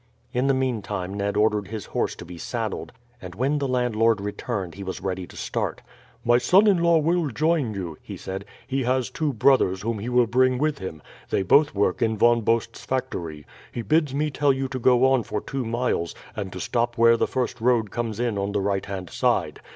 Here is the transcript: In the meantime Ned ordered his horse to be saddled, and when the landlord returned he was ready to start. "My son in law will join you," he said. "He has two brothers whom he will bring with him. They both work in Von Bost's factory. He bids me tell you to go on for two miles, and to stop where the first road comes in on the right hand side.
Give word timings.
In 0.33 0.47
the 0.47 0.55
meantime 0.55 1.13
Ned 1.13 1.37
ordered 1.37 1.67
his 1.67 1.85
horse 1.85 2.15
to 2.15 2.25
be 2.25 2.39
saddled, 2.39 2.91
and 3.21 3.35
when 3.35 3.59
the 3.59 3.67
landlord 3.67 4.19
returned 4.19 4.73
he 4.73 4.83
was 4.83 4.99
ready 4.99 5.27
to 5.27 5.35
start. 5.37 5.83
"My 6.25 6.39
son 6.39 6.65
in 6.65 6.81
law 6.81 6.97
will 6.97 7.27
join 7.27 7.75
you," 7.75 7.99
he 8.01 8.17
said. 8.17 8.45
"He 8.65 8.81
has 8.81 9.11
two 9.11 9.31
brothers 9.31 9.83
whom 9.83 9.99
he 9.99 10.09
will 10.09 10.25
bring 10.25 10.57
with 10.57 10.79
him. 10.79 11.03
They 11.29 11.43
both 11.43 11.75
work 11.75 12.01
in 12.01 12.17
Von 12.17 12.41
Bost's 12.41 12.83
factory. 12.83 13.45
He 13.71 13.83
bids 13.83 14.11
me 14.15 14.31
tell 14.31 14.51
you 14.51 14.67
to 14.69 14.79
go 14.79 15.05
on 15.05 15.21
for 15.21 15.39
two 15.39 15.65
miles, 15.65 16.15
and 16.35 16.51
to 16.51 16.59
stop 16.59 16.97
where 16.97 17.15
the 17.15 17.27
first 17.27 17.61
road 17.61 17.91
comes 17.91 18.19
in 18.19 18.39
on 18.39 18.53
the 18.53 18.59
right 18.59 18.87
hand 18.87 19.11
side. 19.11 19.61